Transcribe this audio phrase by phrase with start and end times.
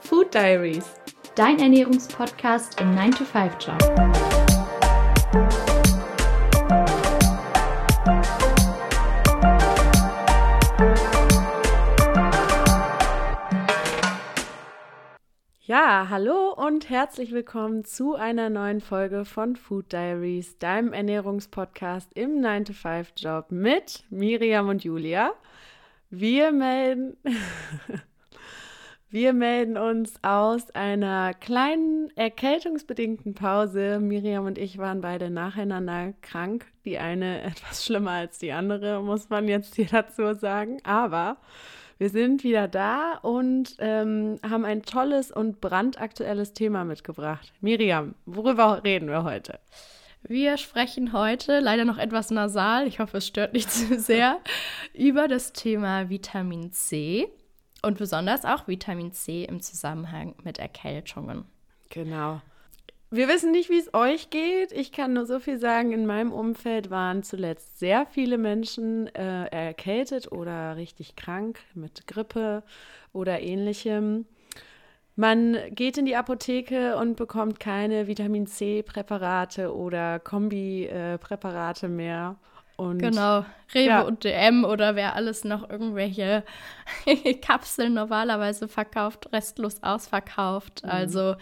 [0.00, 0.84] Food Diaries,
[1.34, 4.28] dein Ernährungspodcast im 9-to-5-Job.
[15.68, 22.40] Ja, hallo und herzlich willkommen zu einer neuen Folge von Food Diaries, deinem Ernährungspodcast im
[22.40, 25.34] 9-to-5-Job mit Miriam und Julia.
[26.10, 27.18] Wir melden,
[29.10, 33.98] wir melden uns aus einer kleinen erkältungsbedingten Pause.
[34.00, 36.64] Miriam und ich waren beide nacheinander krank.
[36.86, 40.78] Die eine etwas schlimmer als die andere, muss man jetzt hier dazu sagen.
[40.82, 41.36] Aber
[41.98, 47.52] wir sind wieder da und ähm, haben ein tolles und brandaktuelles Thema mitgebracht.
[47.60, 49.58] Miriam, worüber reden wir heute?
[50.22, 54.40] Wir sprechen heute, leider noch etwas nasal, ich hoffe, es stört nicht zu sehr,
[54.92, 57.28] über das Thema Vitamin C
[57.82, 61.44] und besonders auch Vitamin C im Zusammenhang mit Erkältungen.
[61.90, 62.40] Genau.
[63.10, 64.70] Wir wissen nicht, wie es euch geht.
[64.72, 69.46] Ich kann nur so viel sagen, in meinem Umfeld waren zuletzt sehr viele Menschen äh,
[69.46, 72.62] erkältet oder richtig krank mit Grippe
[73.14, 74.26] oder ähnlichem.
[75.18, 82.36] Man geht in die Apotheke und bekommt keine Vitamin C-Präparate oder Kombi-Präparate mehr.
[82.76, 83.44] Und, genau,
[83.74, 84.02] Rewe ja.
[84.02, 86.44] und DM oder wer alles noch irgendwelche
[87.42, 90.84] Kapseln normalerweise verkauft, restlos ausverkauft.
[90.84, 90.90] Mhm.
[90.90, 91.34] Also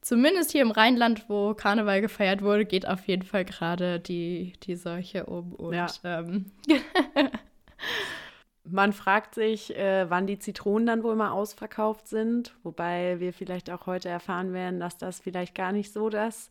[0.00, 4.76] zumindest hier im Rheinland, wo Karneval gefeiert wurde, geht auf jeden Fall gerade die, die
[4.76, 5.52] Seuche um.
[5.52, 5.86] Und, ja.
[6.02, 6.50] ähm,
[8.64, 13.70] Man fragt sich, äh, wann die Zitronen dann wohl mal ausverkauft sind, wobei wir vielleicht
[13.70, 16.48] auch heute erfahren werden, dass das vielleicht gar nicht so das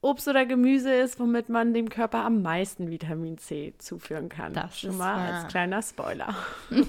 [0.00, 4.52] Obst oder Gemüse ist, womit man dem Körper am meisten Vitamin C zuführen kann.
[4.52, 5.34] Das schon mal wahr.
[5.34, 6.34] als kleiner Spoiler.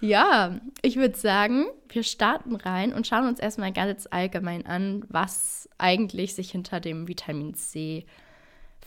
[0.00, 5.68] Ja, ich würde sagen, wir starten rein und schauen uns erstmal ganz allgemein an, was
[5.76, 8.06] eigentlich sich hinter dem Vitamin C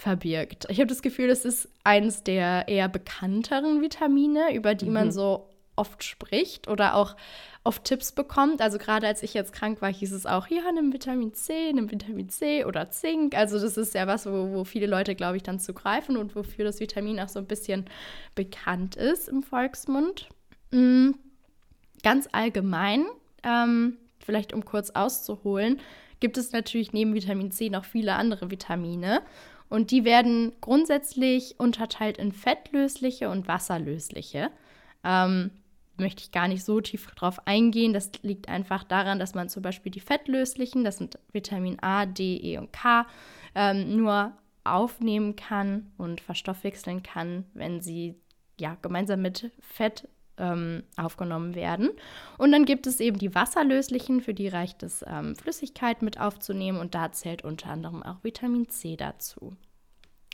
[0.02, 0.66] verbirgt.
[0.70, 4.94] Ich habe das Gefühl, es ist eines der eher bekannteren Vitamine, über die mhm.
[4.94, 7.16] man so oft spricht oder auch
[7.64, 8.62] oft Tipps bekommt.
[8.62, 11.92] Also gerade als ich jetzt krank war, hieß es auch, ja, nimm Vitamin C, nimm
[11.92, 13.38] Vitamin C oder Zink.
[13.38, 16.66] Also das ist ja was, wo, wo viele Leute, glaube ich, dann zugreifen und wofür
[16.66, 17.86] das Vitamin auch so ein bisschen
[18.34, 20.30] bekannt ist im Volksmund.
[20.72, 21.16] Mhm.
[22.02, 23.06] Ganz allgemein,
[23.44, 25.80] ähm, vielleicht um kurz auszuholen,
[26.20, 29.22] gibt es natürlich neben Vitamin C noch viele andere Vitamine.
[29.72, 34.52] Und die werden grundsätzlich unterteilt in fettlösliche und wasserlösliche.
[35.06, 35.52] Ähm,
[35.98, 37.94] möchte ich gar nicht so tief drauf eingehen.
[37.94, 42.36] Das liegt einfach daran, dass man zum Beispiel die fettlöslichen, das sind Vitamin A, D,
[42.36, 43.08] E und K,
[43.56, 44.34] ähm, nur
[44.66, 48.16] aufnehmen kann und verstoffwechseln kann, wenn sie
[48.60, 50.10] ja gemeinsam mit Fett
[50.42, 51.92] ähm, aufgenommen werden.
[52.38, 56.80] Und dann gibt es eben die wasserlöslichen, für die reicht es, ähm, Flüssigkeit mit aufzunehmen.
[56.80, 59.56] Und da zählt unter anderem auch Vitamin C dazu.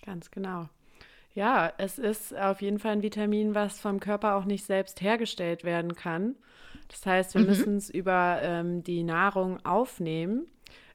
[0.03, 0.69] Ganz genau.
[1.35, 5.63] Ja, es ist auf jeden Fall ein Vitamin, was vom Körper auch nicht selbst hergestellt
[5.63, 6.35] werden kann.
[6.87, 7.47] Das heißt, wir mhm.
[7.47, 10.47] müssen es über ähm, die Nahrung aufnehmen.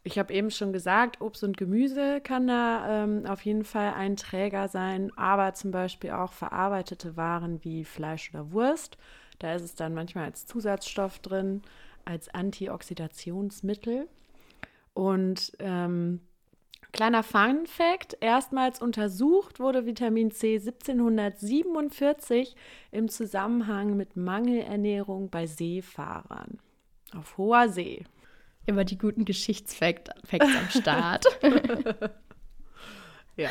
[0.05, 4.17] Ich habe eben schon gesagt, Obst und Gemüse kann da ähm, auf jeden Fall ein
[4.17, 8.99] Träger sein, aber zum Beispiel auch verarbeitete Waren wie Fleisch oder Wurst.
[9.39, 11.63] Da ist es dann manchmal als Zusatzstoff drin,
[12.05, 14.09] als Antioxidationsmittel.
[14.93, 16.21] Und ähm,
[16.91, 22.57] kleiner Fun Fact: Erstmals untersucht wurde Vitamin C 1747
[22.91, 26.59] im Zusammenhang mit Mangelernährung bei Seefahrern
[27.15, 28.05] auf hoher See.
[28.67, 31.27] Immer die guten Geschichtsfacts am Start.
[33.37, 33.51] ja.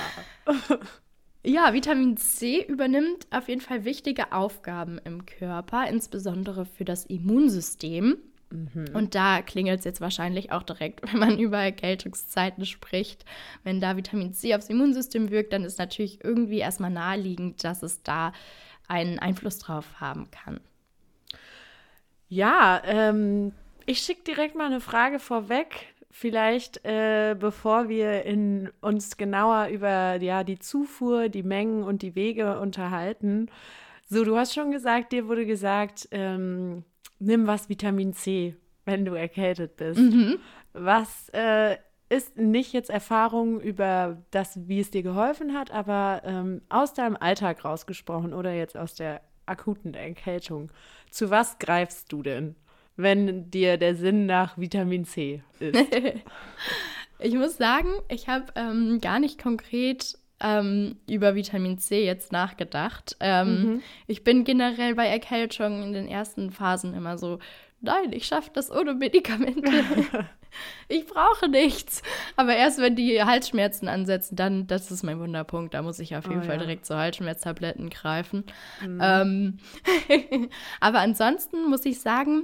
[1.44, 8.18] Ja, Vitamin C übernimmt auf jeden Fall wichtige Aufgaben im Körper, insbesondere für das Immunsystem.
[8.52, 8.86] Mhm.
[8.94, 13.26] Und da klingelt es jetzt wahrscheinlich auch direkt, wenn man über Erkältungszeiten spricht.
[13.64, 18.04] Wenn da Vitamin C aufs Immunsystem wirkt, dann ist natürlich irgendwie erstmal naheliegend, dass es
[18.04, 18.34] da
[18.88, 20.60] einen Einfluss drauf haben kann.
[22.30, 23.54] Ja, ähm,
[23.86, 25.94] ich schicke direkt mal eine Frage vorweg.
[26.10, 32.16] Vielleicht, äh, bevor wir in, uns genauer über ja, die Zufuhr, die Mengen und die
[32.16, 33.50] Wege unterhalten.
[34.10, 36.84] So, du hast schon gesagt, dir wurde gesagt, ähm,
[37.20, 40.02] nimm was Vitamin C, wenn du erkältet bist.
[40.02, 40.38] Mhm.
[40.74, 41.78] Was äh,
[42.10, 47.16] ist nicht jetzt Erfahrung über das, wie es dir geholfen hat, aber ähm, aus deinem
[47.16, 50.72] Alltag rausgesprochen oder jetzt aus der akuten Erkältung.
[51.10, 52.56] Zu was greifst du denn?
[53.02, 55.78] Wenn dir der Sinn nach Vitamin C ist?
[57.20, 63.16] ich muss sagen, ich habe ähm, gar nicht konkret ähm, über Vitamin C jetzt nachgedacht.
[63.20, 63.82] Ähm, mhm.
[64.08, 67.40] Ich bin generell bei Erkältungen in den ersten Phasen immer so,
[67.80, 69.72] nein, ich schaffe das ohne Medikamente.
[70.88, 72.02] ich brauche nichts.
[72.36, 75.74] Aber erst wenn die Halsschmerzen ansetzen, dann, das ist mein Wunderpunkt.
[75.74, 76.62] Da muss ich auf jeden oh, Fall ja.
[76.62, 78.46] direkt zu Halsschmerztabletten greifen.
[78.86, 79.00] Mhm.
[79.02, 79.58] Ähm,
[80.80, 82.44] aber ansonsten muss ich sagen,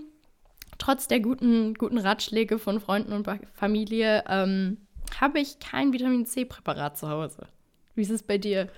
[0.77, 4.77] trotz der guten, guten Ratschläge von Freunden und Familie, ähm,
[5.19, 7.47] habe ich kein Vitamin C-Präparat zu Hause.
[7.95, 8.69] Wie ist es bei dir?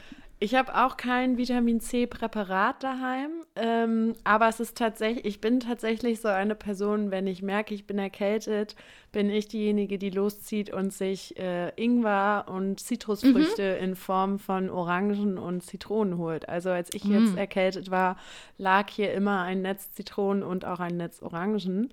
[0.41, 6.21] Ich habe auch kein Vitamin C-Präparat daheim, ähm, aber es ist tatsächlich, ich bin tatsächlich
[6.21, 8.77] so eine Person, wenn ich merke, ich bin erkältet,
[9.11, 13.83] bin ich diejenige, die loszieht und sich äh, Ingwer und Zitrusfrüchte mhm.
[13.83, 16.47] in Form von Orangen und Zitronen holt.
[16.47, 17.25] Also als ich mhm.
[17.25, 18.15] jetzt erkältet war,
[18.57, 21.89] lag hier immer ein Netz Zitronen und auch ein Netz Orangen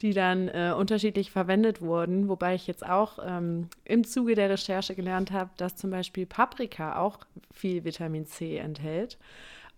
[0.00, 4.94] die dann äh, unterschiedlich verwendet wurden, wobei ich jetzt auch ähm, im Zuge der Recherche
[4.94, 7.20] gelernt habe, dass zum Beispiel Paprika auch
[7.52, 9.18] viel Vitamin C enthält.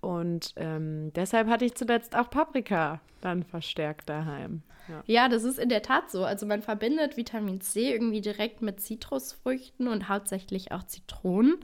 [0.01, 4.63] Und ähm, deshalb hatte ich zuletzt auch Paprika dann verstärkt daheim.
[4.89, 5.03] Ja.
[5.07, 5.29] ja.
[5.29, 6.25] das ist in der Tat so.
[6.25, 11.57] Also man verbindet Vitamin C irgendwie direkt mit Zitrusfrüchten und hauptsächlich auch Zitronen.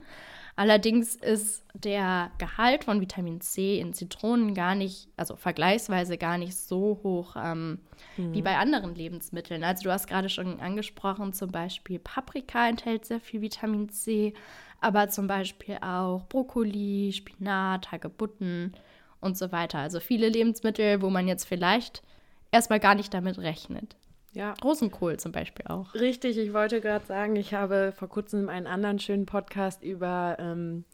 [0.55, 6.55] Allerdings ist der Gehalt von Vitamin C in Zitronen gar nicht, also vergleichsweise gar nicht
[6.55, 7.79] so hoch ähm,
[8.17, 8.33] mhm.
[8.33, 9.63] wie bei anderen Lebensmitteln.
[9.63, 14.35] Also du hast gerade schon angesprochen, zum Beispiel Paprika enthält sehr viel Vitamin C,
[14.83, 18.73] aber zum Beispiel auch Brokkoli, Spinat, Hagebutten
[19.19, 19.79] und so weiter.
[19.79, 22.03] Also viele Lebensmittel, wo man jetzt vielleicht
[22.51, 23.95] erstmal gar nicht damit rechnet.
[24.33, 24.55] Ja.
[24.63, 25.93] Rosenkohl zum Beispiel auch.
[25.93, 30.85] Richtig, ich wollte gerade sagen, ich habe vor kurzem einen anderen schönen Podcast über ähm,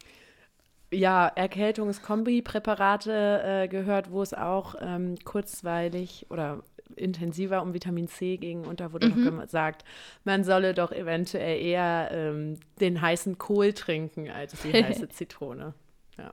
[0.92, 6.62] ja, Erkältungskombi-Präparate äh, gehört, wo es auch ähm, kurzweilig oder
[7.00, 9.24] intensiver um Vitamin C ging und da wurde mhm.
[9.24, 9.84] noch gesagt,
[10.24, 15.74] man solle doch eventuell eher ähm, den heißen Kohl trinken als die heiße Zitrone.
[16.18, 16.32] Ja.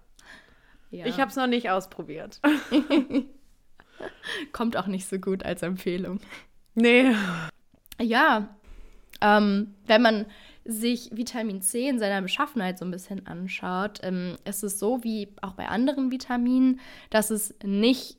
[0.92, 1.06] ja.
[1.06, 2.42] Ich habe es noch nicht ausprobiert.
[4.52, 6.20] Kommt auch nicht so gut als Empfehlung.
[6.76, 7.12] Nee.
[8.00, 8.56] Ja,
[9.22, 10.26] ähm, wenn man
[10.64, 15.30] sich Vitamin C in seiner Beschaffenheit so ein bisschen anschaut, ähm, ist es so wie
[15.42, 16.80] auch bei anderen Vitaminen,
[17.10, 18.18] dass es nicht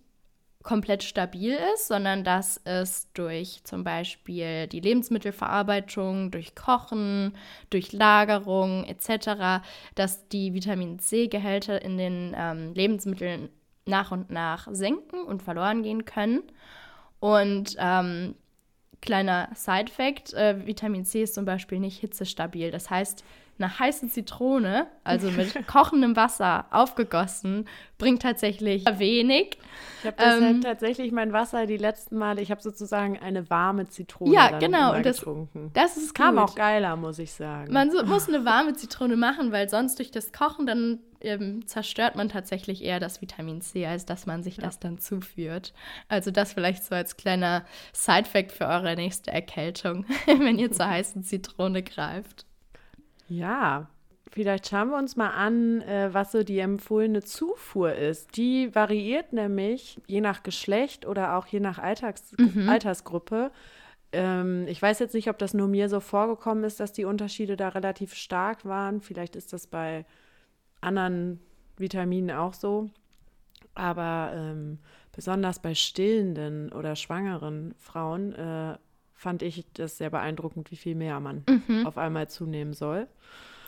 [0.62, 7.36] komplett stabil ist, sondern dass es durch zum Beispiel die Lebensmittelverarbeitung, durch Kochen,
[7.70, 9.64] durch Lagerung etc.,
[9.94, 13.48] dass die Vitamin C-Gehälter in den ähm, Lebensmitteln
[13.86, 16.42] nach und nach senken und verloren gehen können.
[17.20, 18.34] Und ähm,
[19.00, 22.70] Kleiner Side-Fact: äh, Vitamin C ist zum Beispiel nicht hitzestabil.
[22.70, 23.24] Das heißt,
[23.58, 27.68] eine heiße Zitrone, also mit kochendem Wasser aufgegossen,
[27.98, 29.58] bringt tatsächlich wenig.
[30.00, 34.32] Ich habe ähm, tatsächlich mein Wasser die letzten Male, ich habe sozusagen eine warme Zitrone
[34.32, 35.70] ja, genau, und das, getrunken.
[35.74, 36.44] Das ist Kam gut.
[36.44, 37.72] auch geiler, muss ich sagen.
[37.72, 42.16] Man so, muss eine warme Zitrone machen, weil sonst durch das Kochen dann ähm, zerstört
[42.16, 44.62] man tatsächlich eher das Vitamin C, als dass man sich ja.
[44.62, 45.72] das dann zuführt.
[46.08, 51.22] Also das vielleicht so als kleiner Side-Fact für eure nächste Erkältung, wenn ihr zur heißen
[51.24, 52.46] Zitrone greift.
[53.28, 53.88] Ja,
[54.30, 58.36] vielleicht schauen wir uns mal an, äh, was so die empfohlene Zufuhr ist.
[58.36, 62.68] Die variiert nämlich je nach Geschlecht oder auch je nach Alltags mhm.
[62.68, 63.50] Altersgruppe.
[64.12, 67.56] Ähm, ich weiß jetzt nicht, ob das nur mir so vorgekommen ist, dass die Unterschiede
[67.56, 69.00] da relativ stark waren.
[69.00, 70.06] Vielleicht ist das bei
[70.80, 71.40] anderen
[71.76, 72.90] Vitaminen auch so.
[73.74, 74.78] Aber ähm,
[75.12, 78.76] besonders bei stillenden oder schwangeren Frauen äh,
[79.18, 81.86] fand ich das sehr beeindruckend, wie viel mehr man mhm.
[81.86, 83.08] auf einmal zunehmen soll.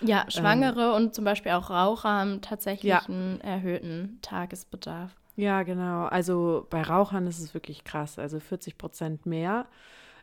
[0.00, 3.00] Ja, ähm, Schwangere ähm, und zum Beispiel auch Raucher haben tatsächlich ja.
[3.00, 5.10] einen erhöhten Tagesbedarf.
[5.34, 6.04] Ja, genau.
[6.04, 8.18] Also bei Rauchern ist es wirklich krass.
[8.18, 9.66] Also 40 Prozent mehr.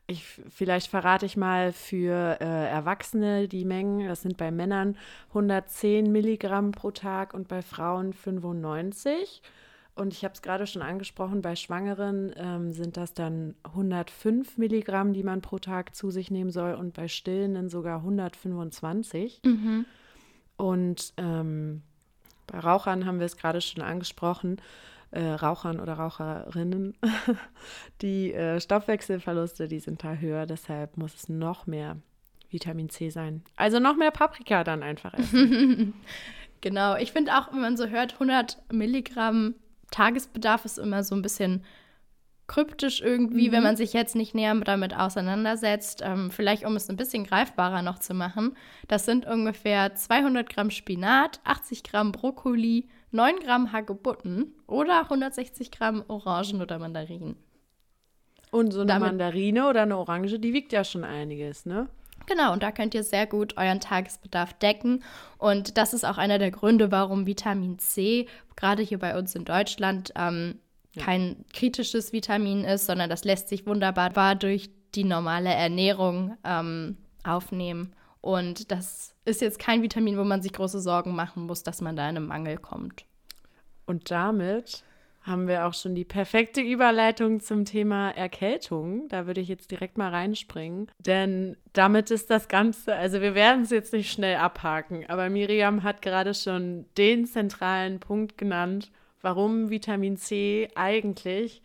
[0.06, 4.08] Ich, vielleicht verrate ich mal für äh, Erwachsene die Mengen.
[4.08, 4.98] Das sind bei Männern
[5.30, 9.42] 110 Milligramm pro Tag und bei Frauen 95.
[9.98, 15.14] Und ich habe es gerade schon angesprochen, bei Schwangeren ähm, sind das dann 105 Milligramm,
[15.14, 19.42] die man pro Tag zu sich nehmen soll und bei Stillenden sogar 125.
[19.44, 19.86] Mhm.
[20.56, 21.82] Und ähm,
[22.48, 24.58] bei Rauchern haben wir es gerade schon angesprochen
[25.12, 26.96] äh, Rauchern oder Raucherinnen,
[28.02, 31.98] die äh, Stoffwechselverluste, die sind da höher, deshalb muss es noch mehr
[32.50, 33.44] Vitamin C sein.
[33.56, 35.94] Also noch mehr Paprika dann einfach essen.
[36.62, 39.56] genau, ich finde auch, wenn man so hört, 100 Milligramm
[39.92, 41.64] Tagesbedarf ist immer so ein bisschen
[42.48, 43.52] kryptisch irgendwie, mhm.
[43.52, 46.02] wenn man sich jetzt nicht näher damit auseinandersetzt.
[46.04, 48.56] Ähm, vielleicht, um es ein bisschen greifbarer noch zu machen.
[48.88, 56.04] Das sind ungefähr 200 Gramm Spinat, 80 Gramm Brokkoli, 9 Gramm Hagebutten oder 160 Gramm
[56.08, 57.36] Orangen oder Mandarinen.
[58.50, 61.90] Und so eine Damit, Mandarine oder eine Orange, die wiegt ja schon einiges, ne?
[62.28, 65.04] Genau, und da könnt ihr sehr gut euren Tagesbedarf decken.
[65.38, 69.46] Und das ist auch einer der Gründe, warum Vitamin C, gerade hier bei uns in
[69.46, 70.60] Deutschland, ähm,
[70.94, 71.04] ja.
[71.04, 77.94] kein kritisches Vitamin ist, sondern das lässt sich wunderbar durch die normale Ernährung ähm, aufnehmen.
[78.20, 81.96] Und das ist jetzt kein Vitamin, wo man sich große Sorgen machen muss, dass man
[81.96, 83.06] da in einen Mangel kommt.
[83.86, 84.84] Und damit
[85.28, 89.10] haben wir auch schon die perfekte Überleitung zum Thema Erkältung.
[89.10, 90.90] Da würde ich jetzt direkt mal reinspringen.
[91.00, 95.84] Denn damit ist das Ganze, also wir werden es jetzt nicht schnell abhaken, aber Miriam
[95.84, 98.90] hat gerade schon den zentralen Punkt genannt,
[99.22, 101.62] warum Vitamin C eigentlich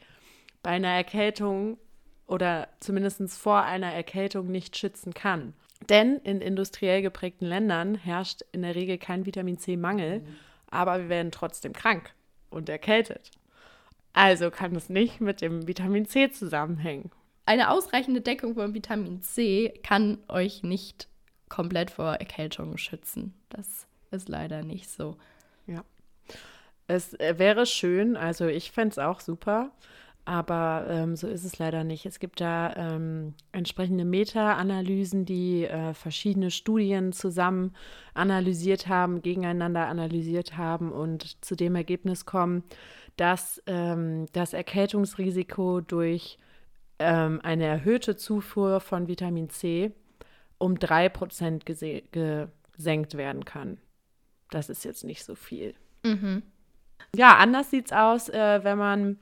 [0.63, 1.79] bei einer Erkältung
[2.27, 5.55] oder zumindest vor einer Erkältung nicht schützen kann.
[5.89, 10.37] Denn in industriell geprägten Ländern herrscht in der Regel kein Vitamin C-Mangel, mhm.
[10.71, 12.15] aber wir werden trotzdem krank
[12.51, 13.31] und erkältet.
[14.13, 17.11] Also kann es nicht mit dem Vitamin C zusammenhängen.
[17.47, 21.09] Eine ausreichende Deckung von Vitamin C kann euch nicht
[21.49, 23.35] komplett vor Erkältungen schützen.
[23.49, 25.17] Das ist leider nicht so.
[25.67, 25.85] Ja.
[26.87, 29.73] Es äh, wäre schön, also ich fände es auch super,
[30.25, 32.07] aber ähm, so ist es leider nicht.
[32.07, 37.75] Es gibt da ähm, entsprechende Meta-Analysen, die äh, verschiedene Studien zusammen
[38.15, 42.63] analysiert haben, gegeneinander analysiert haben und zu dem Ergebnis kommen,
[43.17, 46.39] dass ähm, das Erkältungsrisiko durch
[46.99, 49.93] ähm, eine erhöhte Zufuhr von Vitamin C
[50.59, 51.65] um 3%
[52.77, 53.79] gesenkt werden kann.
[54.51, 55.75] Das ist jetzt nicht so viel.
[56.05, 56.43] Mhm.
[57.15, 59.19] Ja, anders sieht es aus, äh, wenn man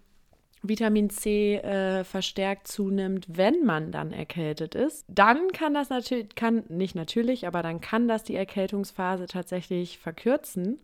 [0.62, 6.64] Vitamin C äh, verstärkt zunimmt, wenn man dann erkältet ist, dann kann das natürlich, kann
[6.69, 10.81] nicht natürlich, aber dann kann das die Erkältungsphase tatsächlich verkürzen.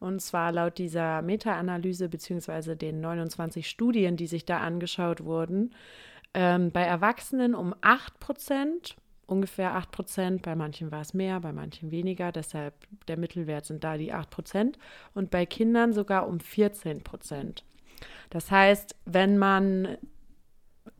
[0.00, 5.74] Und zwar laut dieser Meta-Analyse beziehungsweise den 29 Studien, die sich da angeschaut wurden,
[6.34, 8.96] ähm, bei Erwachsenen um 8 Prozent,
[9.26, 12.74] ungefähr 8 Prozent, bei manchen war es mehr, bei manchen weniger, deshalb
[13.08, 14.78] der Mittelwert sind da die 8 Prozent
[15.14, 17.64] und bei Kindern sogar um 14 Prozent.
[18.30, 19.98] Das heißt, wenn man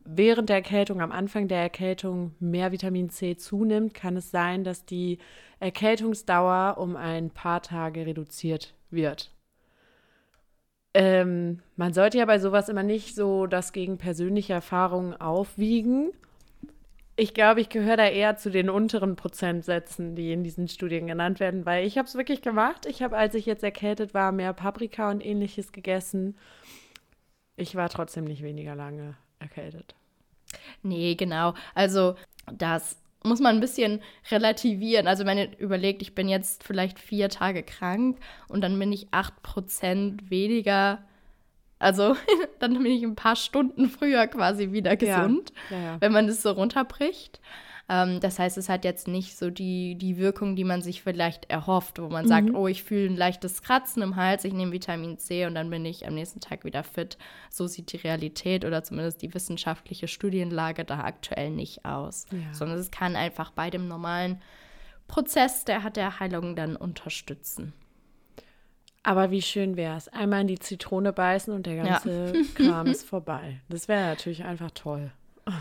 [0.03, 4.85] während der Erkältung, am Anfang der Erkältung mehr Vitamin C zunimmt, kann es sein, dass
[4.85, 5.17] die
[5.59, 9.31] Erkältungsdauer um ein paar Tage reduziert wird.
[10.93, 16.11] Ähm, man sollte ja bei sowas immer nicht so das gegen persönliche Erfahrungen aufwiegen.
[17.15, 21.39] Ich glaube, ich gehöre da eher zu den unteren Prozentsätzen, die in diesen Studien genannt
[21.39, 22.85] werden, weil ich habe es wirklich gemacht.
[22.87, 26.35] Ich habe, als ich jetzt erkältet war, mehr Paprika und ähnliches gegessen
[27.61, 29.95] ich war trotzdem nicht weniger lange erkältet.
[30.83, 31.53] Nee, genau.
[31.73, 32.15] Also
[32.51, 34.01] das muss man ein bisschen
[34.31, 35.07] relativieren.
[35.07, 39.07] Also wenn ihr überlegt, ich bin jetzt vielleicht vier Tage krank und dann bin ich
[39.11, 41.03] acht Prozent weniger.
[41.79, 42.15] Also
[42.59, 45.77] dann bin ich ein paar Stunden früher quasi wieder gesund, ja.
[45.77, 46.01] Ja, ja.
[46.01, 47.39] wenn man das so runterbricht.
[47.91, 51.49] Ähm, das heißt, es hat jetzt nicht so die, die Wirkung, die man sich vielleicht
[51.49, 52.29] erhofft, wo man mhm.
[52.29, 55.69] sagt, oh, ich fühle ein leichtes Kratzen im Hals, ich nehme Vitamin C und dann
[55.69, 57.17] bin ich am nächsten Tag wieder fit.
[57.49, 62.27] So sieht die Realität oder zumindest die wissenschaftliche Studienlage da aktuell nicht aus.
[62.31, 62.53] Ja.
[62.53, 64.41] Sondern es kann einfach bei dem normalen
[65.09, 67.73] Prozess der, der Heilung dann unterstützen.
[69.03, 70.07] Aber wie schön wäre es.
[70.07, 72.41] Einmal in die Zitrone beißen und der ganze ja.
[72.55, 73.59] Kram ist vorbei.
[73.67, 75.11] Das wäre natürlich einfach toll.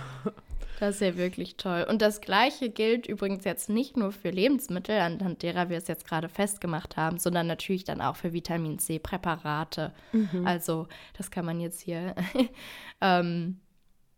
[0.80, 1.84] Das ist ja wirklich toll.
[1.86, 6.06] Und das Gleiche gilt übrigens jetzt nicht nur für Lebensmittel, anhand derer wir es jetzt
[6.06, 9.92] gerade festgemacht haben, sondern natürlich dann auch für Vitamin C-Präparate.
[10.12, 10.46] Mhm.
[10.46, 12.14] Also, das kann man jetzt hier
[13.02, 13.60] ähm,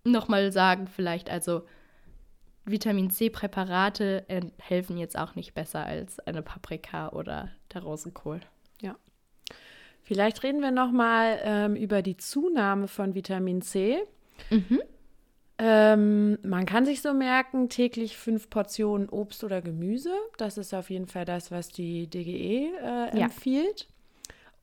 [0.04, 1.30] nochmal sagen, vielleicht.
[1.30, 1.62] Also,
[2.64, 4.24] Vitamin C-Präparate
[4.60, 8.38] helfen jetzt auch nicht besser als eine Paprika oder der Rosenkohl.
[8.80, 8.94] Ja.
[10.04, 13.98] Vielleicht reden wir nochmal ähm, über die Zunahme von Vitamin C.
[14.48, 14.80] Mhm.
[15.64, 20.10] Ähm, man kann sich so merken, täglich fünf Portionen Obst oder Gemüse.
[20.36, 23.86] Das ist auf jeden Fall das, was die DGE äh, empfiehlt.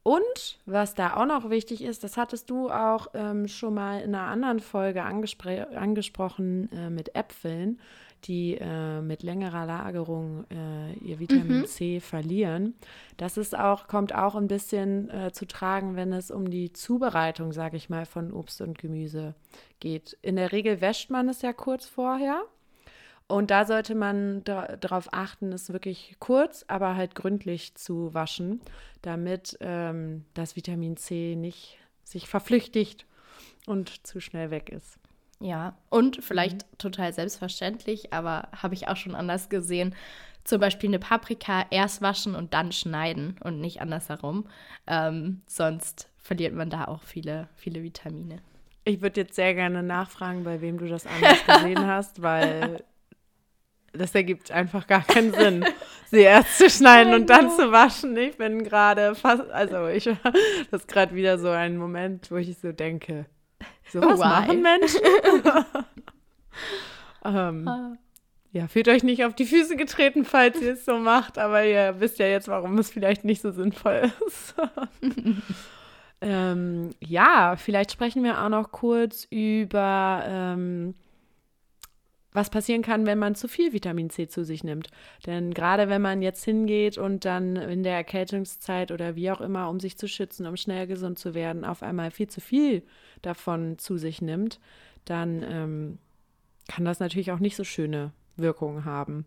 [0.03, 4.15] Und was da auch noch wichtig ist, das hattest du auch ähm, schon mal in
[4.15, 7.79] einer anderen Folge angespr angesprochen äh, mit Äpfeln
[8.25, 11.65] die äh, mit längerer Lagerung äh, ihr Vitamin mhm.
[11.65, 12.75] C verlieren.
[13.17, 17.53] Das ist auch, kommt auch ein bisschen äh, zu tragen, wenn es um die Zubereitung,
[17.53, 19.35] sage ich mal, von Obst und Gemüse
[19.79, 20.17] geht.
[20.21, 22.43] In der Regel wäscht man es ja kurz vorher.
[23.29, 28.59] Und da sollte man darauf achten, es wirklich kurz, aber halt gründlich zu waschen,
[29.03, 33.05] damit ähm, das Vitamin C nicht sich verflüchtigt
[33.67, 34.97] und zu schnell weg ist.
[35.39, 36.77] Ja, und vielleicht mhm.
[36.79, 39.93] total selbstverständlich, aber habe ich auch schon anders gesehen.
[40.43, 44.47] Zum Beispiel eine Paprika erst waschen und dann schneiden und nicht andersherum.
[44.87, 48.39] Ähm, sonst verliert man da auch viele, viele Vitamine.
[48.85, 52.83] Ich würde jetzt sehr gerne nachfragen, bei wem du das anders gesehen hast, weil
[53.93, 55.65] das ergibt einfach gar keinen Sinn,
[56.11, 58.15] sie erst zu schneiden und dann zu waschen.
[58.17, 60.03] Ich bin gerade fast, also ich,
[60.71, 63.25] das ist gerade wieder so ein Moment, wo ich so denke,
[63.91, 65.01] so was machen Menschen?
[67.25, 67.97] ähm, ah.
[68.51, 71.99] ja, fühlt euch nicht auf die Füße getreten, falls ihr es so macht, aber ihr
[71.99, 74.55] wisst ja jetzt, warum es vielleicht nicht so sinnvoll ist.
[76.21, 80.93] ähm, ja, vielleicht sprechen wir auch noch kurz über ähm,
[82.39, 84.89] was passieren kann, wenn man zu viel Vitamin C zu sich nimmt.
[85.25, 89.69] Denn gerade wenn man jetzt hingeht und dann in der Erkältungszeit oder wie auch immer,
[89.69, 92.83] um sich zu schützen, um schnell gesund zu werden, auf einmal viel zu viel
[93.21, 94.61] davon zu sich nimmt,
[95.03, 95.97] dann ähm,
[96.69, 99.25] kann das natürlich auch nicht so schöne Wirkungen haben.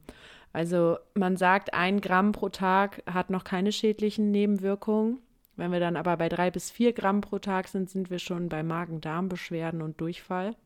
[0.54, 5.18] Also man sagt, ein Gramm pro Tag hat noch keine schädlichen Nebenwirkungen.
[5.56, 8.48] Wenn wir dann aber bei drei bis vier Gramm pro Tag sind, sind wir schon
[8.48, 10.56] bei Magen-Darm-Beschwerden und Durchfall.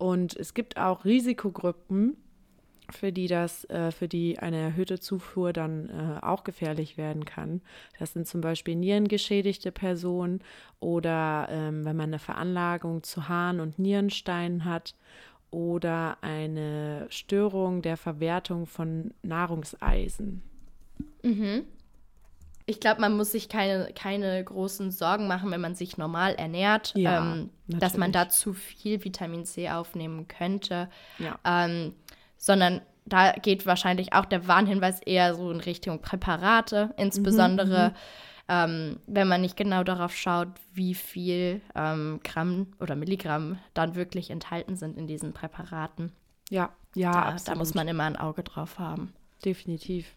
[0.00, 2.16] Und es gibt auch Risikogruppen,
[2.88, 7.60] für die das, äh, für die eine erhöhte Zufuhr dann äh, auch gefährlich werden kann.
[7.98, 10.40] Das sind zum Beispiel nierengeschädigte Personen
[10.80, 14.94] oder ähm, wenn man eine Veranlagung zu Harn- und Nierensteinen hat
[15.50, 20.40] oder eine Störung der Verwertung von Nahrungseisen.
[21.22, 21.66] Mhm
[22.66, 26.92] ich glaube, man muss sich keine, keine großen Sorgen machen, wenn man sich normal ernährt,
[26.94, 30.88] ja, ähm, dass man da zu viel Vitamin C aufnehmen könnte.
[31.18, 31.38] Ja.
[31.44, 31.94] Ähm,
[32.36, 37.94] sondern da geht wahrscheinlich auch der Warnhinweis eher so in Richtung Präparate, insbesondere mhm, mhm.
[38.48, 44.30] ähm, wenn man nicht genau darauf schaut, wie viel ähm, Gramm oder Milligramm dann wirklich
[44.30, 46.12] enthalten sind in diesen Präparaten.
[46.50, 49.12] Ja, ja, da, da muss man immer ein Auge drauf haben.
[49.44, 50.14] Definitiv.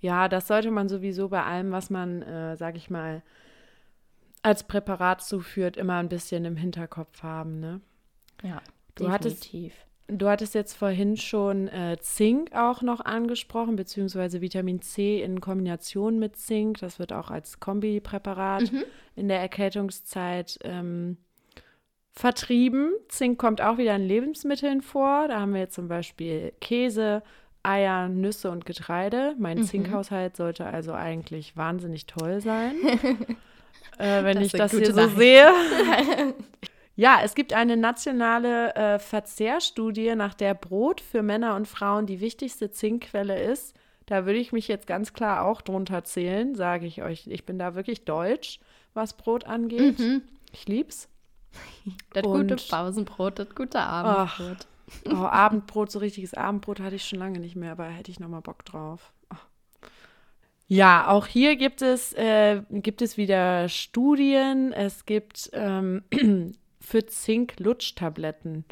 [0.00, 3.22] Ja, das sollte man sowieso bei allem, was man, äh, sag ich mal,
[4.42, 7.80] als Präparat zuführt, immer ein bisschen im Hinterkopf haben, ne?
[8.42, 8.62] Ja,
[8.94, 9.74] du definitiv.
[9.74, 15.42] Hattest, du hattest jetzt vorhin schon äh, Zink auch noch angesprochen, beziehungsweise Vitamin C in
[15.42, 16.78] Kombination mit Zink.
[16.78, 18.84] Das wird auch als Kombipräparat mhm.
[19.14, 21.18] in der Erkältungszeit ähm,
[22.12, 22.92] vertrieben.
[23.08, 25.28] Zink kommt auch wieder in Lebensmitteln vor.
[25.28, 27.22] Da haben wir jetzt zum Beispiel Käse,
[27.62, 29.34] Eier, Nüsse und Getreide.
[29.38, 29.64] Mein mhm.
[29.64, 32.74] Zinkhaushalt sollte also eigentlich wahnsinnig toll sein,
[33.98, 35.52] äh, wenn das ich das hier so sehe.
[36.96, 42.20] ja, es gibt eine nationale äh, Verzehrstudie, nach der Brot für Männer und Frauen die
[42.20, 43.74] wichtigste Zinkquelle ist.
[44.06, 47.26] Da würde ich mich jetzt ganz klar auch drunter zählen, sage ich euch.
[47.28, 48.58] Ich bin da wirklich deutsch,
[48.92, 49.98] was Brot angeht.
[49.98, 50.22] Mhm.
[50.52, 51.08] Ich lieb's.
[52.12, 54.56] Das und, gute Pausenbrot, das gute Abendbrot.
[54.60, 58.20] Ach, Oh, Abendbrot, so richtiges Abendbrot hatte ich schon lange nicht mehr, aber hätte ich
[58.20, 59.12] noch mal Bock drauf.
[59.32, 59.36] Oh.
[60.66, 64.72] Ja, auch hier gibt es, äh, gibt es wieder Studien.
[64.72, 66.04] Es gibt ähm,
[66.80, 68.64] für Zink Lutschtabletten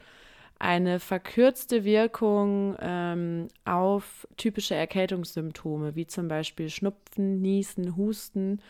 [0.59, 8.61] eine verkürzte Wirkung ähm, auf typische Erkältungssymptome, wie zum Beispiel Schnupfen, Niesen, Husten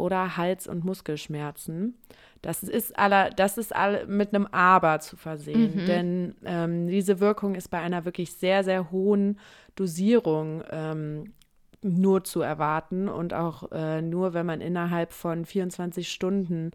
[0.00, 1.98] oder Hals- und Muskelschmerzen.
[2.42, 5.86] Das ist aller, das ist all mit einem Aber zu versehen, mhm.
[5.86, 9.38] denn ähm, diese Wirkung ist bei einer wirklich sehr, sehr hohen
[9.76, 11.32] Dosierung ähm,
[11.82, 16.72] nur zu erwarten und auch äh, nur, wenn man innerhalb von 24 Stunden,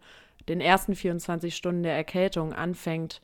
[0.48, 3.20] den ersten 24 Stunden der Erkältung anfängt,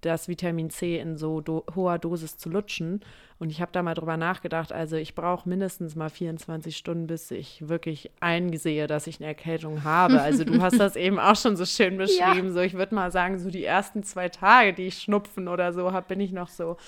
[0.00, 3.00] das Vitamin C in so do hoher Dosis zu lutschen.
[3.38, 7.30] Und ich habe da mal drüber nachgedacht, also ich brauche mindestens mal 24 Stunden, bis
[7.30, 10.22] ich wirklich einsehe, dass ich eine Erkältung habe.
[10.22, 12.48] Also du hast das eben auch schon so schön beschrieben.
[12.48, 12.52] Ja.
[12.52, 15.92] So, ich würde mal sagen, so die ersten zwei Tage, die ich Schnupfen oder so
[15.92, 16.78] habe, bin ich noch so.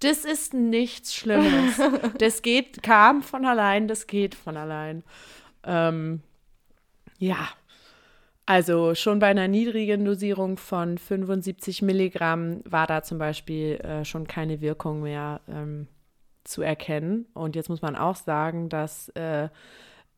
[0.00, 1.80] Das ist nichts Schlimmes.
[2.18, 5.02] Das geht, kam von allein, das geht von allein.
[5.64, 6.22] Ähm,
[7.18, 7.48] ja,
[8.46, 14.28] also schon bei einer niedrigen Dosierung von 75 Milligramm war da zum Beispiel äh, schon
[14.28, 15.88] keine Wirkung mehr ähm,
[16.44, 17.26] zu erkennen.
[17.34, 19.48] Und jetzt muss man auch sagen, dass äh,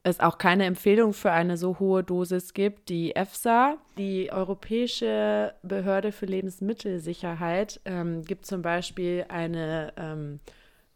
[0.03, 2.89] es auch keine Empfehlung für eine so hohe Dosis gibt.
[2.91, 10.41] Die EFSA, die Europäische Behörde für Lebensmittelsicherheit, ähm, gibt zum Beispiel eine, ähm,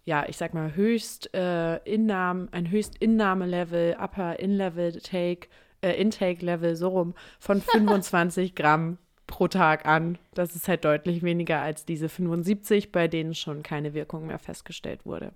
[0.04, 5.48] ja, ich sag mal, höchst äh, Innahme, ein höchst Innahmelevel, Upper In-Level Take
[5.82, 10.18] äh, Intake-Level so rum von 25 Gramm pro Tag an.
[10.34, 15.04] Das ist halt deutlich weniger als diese 75, bei denen schon keine Wirkung mehr festgestellt
[15.04, 15.32] wurde.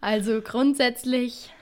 [0.00, 1.52] Also grundsätzlich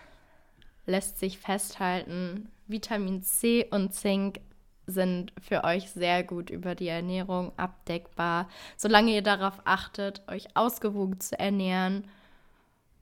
[0.87, 4.40] lässt sich festhalten, Vitamin C und Zink
[4.87, 11.21] sind für euch sehr gut über die Ernährung abdeckbar, solange ihr darauf achtet, euch ausgewogen
[11.21, 12.07] zu ernähren,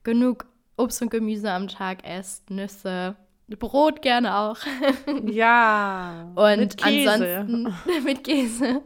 [0.03, 0.45] genug
[0.77, 3.15] Obst und Gemüse am Tag esst, Nüsse,
[3.55, 4.57] Brot gerne auch.
[5.25, 6.31] Ja.
[6.35, 7.11] und mit Käse.
[7.11, 8.81] ansonsten mit Käse.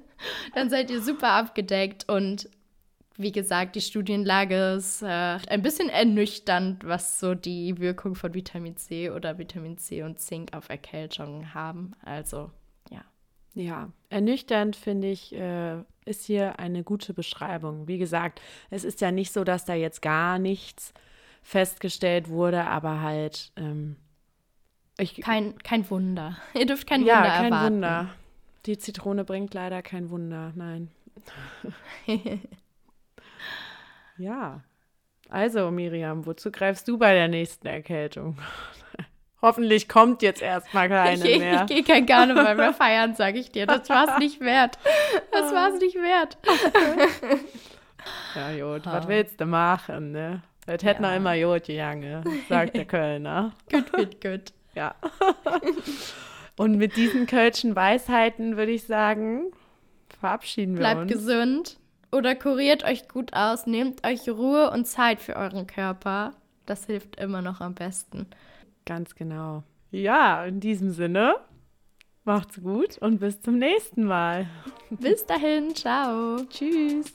[0.56, 2.50] Dann seid ihr super abgedeckt und
[3.20, 8.78] wie gesagt, die Studienlage ist äh, ein bisschen ernüchternd, was so die Wirkung von Vitamin
[8.78, 11.94] C oder Vitamin C und Zink auf Erkältung haben.
[12.06, 12.52] Also,
[12.92, 13.02] ja.
[13.56, 17.88] Ja, ernüchternd finde ich, äh, ist hier eine gute Beschreibung.
[17.88, 20.94] Wie gesagt, es ist ja nicht so, dass da jetzt gar nichts
[21.42, 23.52] festgestellt wurde, aber halt.
[23.56, 23.96] Ähm,
[24.98, 26.38] ich, kein, kein Wunder.
[26.54, 27.76] Ihr dürft kein ja, Wunder kein erwarten.
[27.76, 28.10] Wunder.
[28.66, 30.90] Die Zitrone bringt leider kein Wunder, nein.
[34.18, 34.62] ja.
[35.30, 38.38] Also, Miriam, wozu greifst du bei der nächsten Erkältung?
[39.42, 41.62] Hoffentlich kommt jetzt erstmal keine ich, mehr.
[41.62, 43.68] Ich gehe kein Karneval mehr feiern, sage ich dir.
[43.68, 44.80] Das war es nicht wert.
[45.32, 46.38] Das war es nicht wert.
[48.36, 50.42] ja, Jod, was willst du machen, ne?
[50.66, 51.10] Das hätte ja.
[51.10, 53.54] noch immer Jod gegangen, sagt der Kölner.
[53.70, 54.54] gut, gut, gut.
[54.78, 54.94] Ja.
[56.56, 59.52] Und mit diesen kölschen Weisheiten würde ich sagen,
[60.20, 61.08] verabschieden wir Bleibt uns.
[61.08, 61.78] Bleibt gesund
[62.12, 66.34] oder kuriert euch gut aus, nehmt euch Ruhe und Zeit für euren Körper.
[66.68, 68.28] Das hilft immer noch am besten.
[68.86, 69.63] Ganz genau.
[69.90, 71.36] Ja, in diesem Sinne,
[72.24, 74.48] macht's gut und bis zum nächsten Mal.
[74.92, 76.44] Bis dahin, ciao.
[76.50, 77.13] Tschüss.